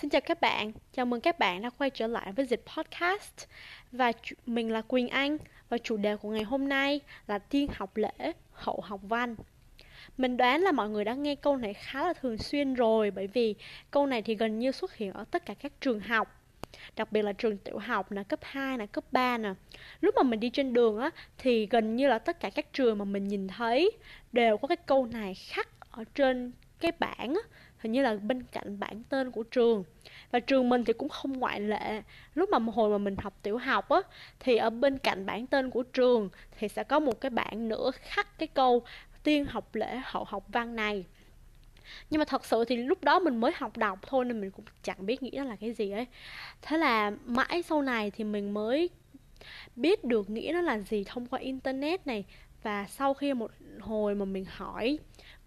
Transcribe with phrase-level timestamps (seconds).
[0.00, 3.46] Xin chào các bạn, chào mừng các bạn đã quay trở lại với Dịch Podcast.
[3.92, 4.12] Và
[4.46, 5.36] mình là Quỳnh Anh
[5.68, 9.36] Và chủ đề của ngày hôm nay là tiên học lễ, hậu học văn.
[10.16, 13.26] Mình đoán là mọi người đã nghe câu này khá là thường xuyên rồi Bởi
[13.26, 13.54] vì
[13.90, 16.40] câu này thì gần như xuất hiện ở tất cả các trường học
[16.96, 19.54] đặc biệt là trường tiểu học là cấp 2 là cấp 3 nè.
[20.00, 22.98] Lúc mà mình đi trên đường á thì gần như là tất cả các trường
[22.98, 23.90] mà mình nhìn thấy
[24.32, 27.40] đều có cái câu này khắc ở trên cái bảng á
[27.80, 29.84] hình như là bên cạnh bảng tên của trường.
[30.30, 32.02] Và trường mình thì cũng không ngoại lệ.
[32.34, 34.00] Lúc mà hồi mà mình học tiểu học á,
[34.40, 37.90] thì ở bên cạnh bảng tên của trường thì sẽ có một cái bảng nữa
[38.00, 38.82] khắc cái câu
[39.22, 41.04] tiên học lễ hậu học văn này
[42.10, 44.64] nhưng mà thật sự thì lúc đó mình mới học đọc thôi nên mình cũng
[44.82, 46.06] chẳng biết nghĩ nó là cái gì ấy.
[46.62, 48.90] Thế là mãi sau này thì mình mới
[49.76, 52.24] biết được nghĩa nó là gì thông qua internet này.
[52.62, 53.50] Và sau khi một
[53.80, 54.98] hồi mà mình hỏi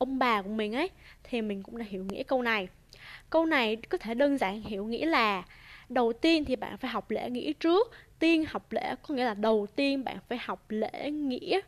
[0.00, 0.90] ông bà của mình ấy,
[1.22, 2.68] thì mình cũng đã hiểu nghĩa câu này.
[3.30, 5.42] Câu này có thể đơn giản hiểu nghĩa là
[5.88, 9.34] đầu tiên thì bạn phải học lễ nghĩa trước, tiên học lễ có nghĩa là
[9.34, 11.60] đầu tiên bạn phải học lễ nghĩa.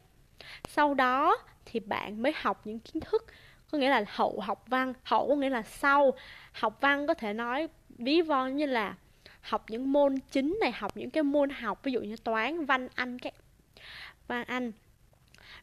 [0.68, 3.26] Sau đó thì bạn mới học những kiến thức,
[3.70, 4.94] có nghĩa là hậu học văn.
[5.02, 6.12] Hậu có nghĩa là sau.
[6.52, 8.94] Học văn có thể nói ví von như là
[9.40, 12.88] học những môn chính này, học những cái môn học, ví dụ như toán, văn,
[12.94, 13.34] anh các.
[14.28, 14.72] Văn, anh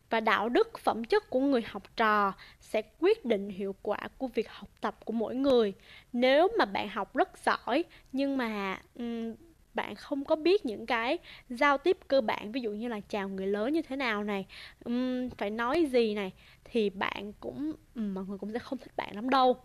[0.10, 4.28] và đạo đức phẩm chất của người học trò sẽ quyết định hiệu quả của
[4.28, 5.74] việc học tập của mỗi người.
[6.14, 9.36] Nếu mà bạn học rất giỏi nhưng mà um,
[9.74, 11.18] bạn không có biết những cái
[11.50, 14.46] giao tiếp cơ bản ví dụ như là chào người lớn như thế nào này
[14.86, 16.32] um, phải nói gì này
[16.64, 19.58] thì bạn cũng um, mọi người cũng sẽ không thích bạn lắm đâu.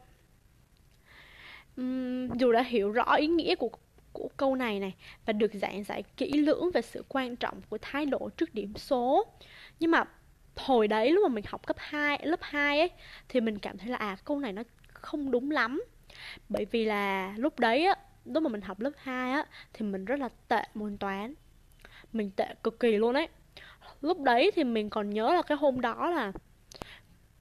[1.76, 3.70] Um, dù đã hiểu rõ ý nghĩa của
[4.14, 4.94] của câu này này
[5.26, 8.72] và được giảng giải kỹ lưỡng về sự quan trọng của thái độ trước điểm
[8.76, 9.26] số
[9.80, 10.04] nhưng mà
[10.56, 12.90] hồi đấy lúc mà mình học cấp 2, lớp 2 ấy
[13.28, 15.84] thì mình cảm thấy là à câu này nó không đúng lắm.
[16.48, 20.04] Bởi vì là lúc đấy á, lúc mà mình học lớp 2 á thì mình
[20.04, 21.34] rất là tệ môn toán.
[22.12, 23.28] Mình tệ cực kỳ luôn ấy.
[24.00, 26.32] Lúc đấy thì mình còn nhớ là cái hôm đó là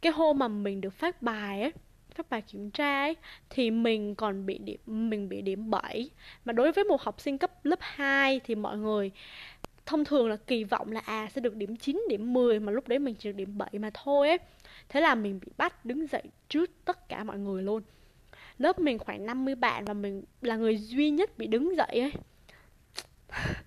[0.02, 1.72] cái hôm mà mình được phát bài ấy
[2.16, 3.16] phát bài kiểm tra ấy
[3.50, 6.10] thì mình còn bị điểm mình bị điểm 7
[6.46, 9.12] mà đối với một học sinh cấp lớp 2 thì mọi người
[9.86, 12.88] thông thường là kỳ vọng là à sẽ được điểm 9, điểm 10 mà lúc
[12.88, 14.38] đấy mình chỉ được điểm 7 mà thôi ấy.
[14.90, 17.84] Thế là mình bị bắt đứng dậy trước tất cả mọi người luôn.
[18.58, 22.12] Lớp mình khoảng 50 bạn và mình là người duy nhất bị đứng dậy ấy.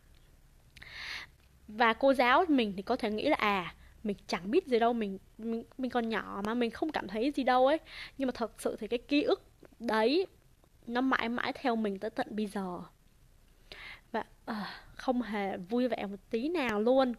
[1.69, 3.75] Và cô giáo mình thì có thể nghĩ là à
[4.07, 7.33] mình chẳng biết gì đâu mình mình mình còn nhỏ mà mình không cảm thấy
[7.37, 7.79] gì đâu ấy
[8.19, 9.43] nhưng mà thật sự thì cái ký ức
[9.79, 10.27] đấy
[10.87, 12.81] nó mãi mãi theo mình tới tận bây giờ
[14.13, 14.57] và uh,
[14.97, 17.13] không hề vui vẻ một tí nào luôn.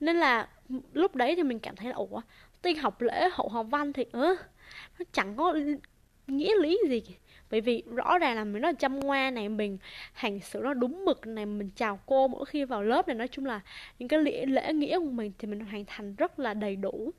[0.00, 0.48] Nên là
[0.92, 2.20] lúc đấy thì mình cảm thấy là ủa
[2.62, 4.34] tiên học lễ hậu học văn thì ớ
[4.98, 5.54] nó chẳng có
[6.26, 7.02] nghĩa lý gì.
[7.50, 9.78] Bởi vì rõ ràng là mình rất là chăm ngoa này mình
[10.12, 13.14] hành xử nó đúng mực này mình chào cô mỗi khi vào lớp này.
[13.14, 13.60] Nói chung là
[13.98, 17.10] những cái lễ, lễ nghĩa của mình thì mình hoàn thành rất là đầy đủ.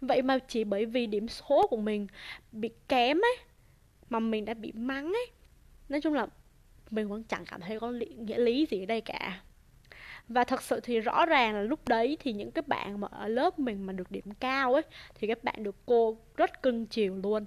[0.00, 2.06] Vậy mà chỉ bởi vì điểm số của mình
[2.52, 3.36] bị kém ấy
[4.10, 5.26] mà mình đã bị mắng ấy.
[5.88, 6.26] Nói chung là
[6.92, 9.40] mình vẫn chẳng cảm thấy có lý, nghĩa lý gì ở đây cả.
[10.28, 13.28] Và thật sự thì rõ ràng là lúc đấy thì những cái bạn mà ở
[13.28, 14.82] lớp mình mà được điểm cao ấy
[15.14, 17.46] thì các bạn được cô rất cưng chiều luôn.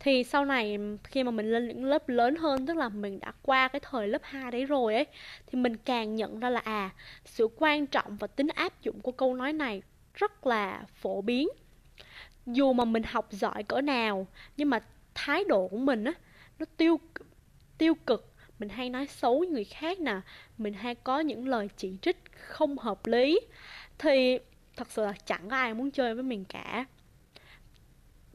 [0.00, 3.32] Thì sau này khi mà mình lên những lớp lớn hơn tức là mình đã
[3.42, 5.06] qua cái thời lớp 2 đấy rồi ấy
[5.46, 6.90] thì mình càng nhận ra là à
[7.24, 9.82] sự quan trọng và tính áp dụng của câu nói này
[10.14, 11.48] rất là phổ biến.
[12.46, 14.80] Dù mà mình học giỏi cỡ nào nhưng mà
[15.14, 16.12] thái độ của mình á
[16.58, 17.00] nó tiêu
[17.78, 18.34] tiêu cực.
[18.58, 20.20] Mình hay nói xấu người khác nè.
[20.58, 23.40] Mình hay có những lời chỉ trích không hợp lý.
[23.98, 24.38] Thì
[24.76, 26.86] thật sự là chẳng có ai muốn chơi với mình cả.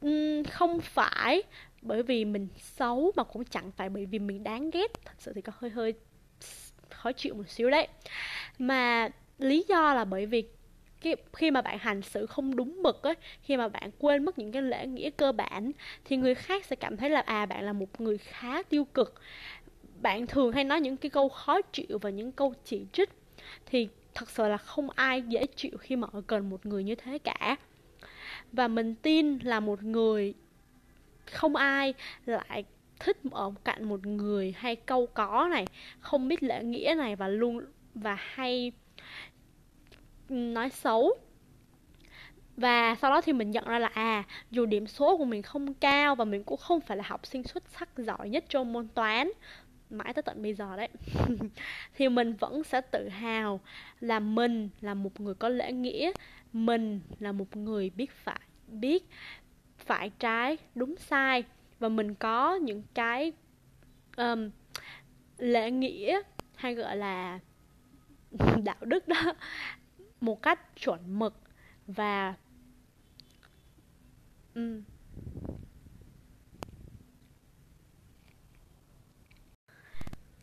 [0.06, 1.42] Uhm, không phải
[1.82, 5.04] bởi vì mình xấu mà cũng chẳng phải bởi vì mình đáng ghét.
[5.04, 5.94] Thật sự thì có hơi hơi
[6.90, 7.88] khó chịu một xíu đấy.
[8.58, 10.44] Mà lý do là bởi vì
[11.04, 14.38] cái, khi mà bạn hành xử không đúng mực ấy khi mà bạn quên mất
[14.38, 15.72] những cái lễ nghĩa cơ bản,
[16.04, 19.20] thì người khác sẽ cảm thấy là à bạn là một người khá tiêu cực.
[20.02, 23.10] Bạn thường hay nói những cái câu khó chịu và những câu chỉ trích,
[23.66, 26.94] thì thật sự là không ai dễ chịu khi mà ở gần một người như
[26.94, 27.56] thế cả.
[28.52, 30.34] Và mình tin là một người,
[31.32, 31.94] không ai
[32.26, 32.64] lại
[33.00, 35.66] thích ở cạnh một người hay câu có này,
[36.00, 37.64] không biết lễ nghĩa này và luôn,
[37.94, 38.72] và hay
[40.28, 41.12] nói xấu.
[42.56, 45.74] Và sau đó thì mình nhận ra là à dù điểm số của mình không
[45.74, 48.88] cao và mình cũng không phải là học sinh xuất sắc giỏi nhất trong môn
[48.88, 49.30] toán
[49.90, 50.88] mãi tới tận bây giờ đấy
[51.96, 53.60] thì mình vẫn sẽ tự hào
[54.00, 56.12] là mình là một người có lễ nghĩa
[56.52, 59.08] mình là một người biết phải biết
[59.78, 61.44] phải trái đúng sai
[61.78, 63.32] và mình có những cái
[64.16, 64.50] um,
[65.38, 66.20] lễ nghĩa
[66.54, 67.38] hay gọi là
[68.64, 69.32] đạo đức đó
[70.24, 71.34] một cách chuẩn mực
[71.86, 72.34] và
[74.54, 74.82] um,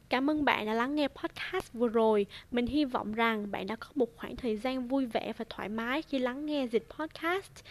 [0.09, 2.25] Cảm ơn bạn đã lắng nghe podcast vừa rồi.
[2.51, 5.69] Mình hy vọng rằng bạn đã có một khoảng thời gian vui vẻ và thoải
[5.69, 7.63] mái khi lắng nghe dịch podcast.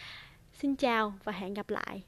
[0.53, 2.03] Xin chào và hẹn gặp lại.